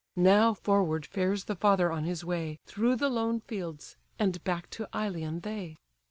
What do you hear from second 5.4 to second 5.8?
they.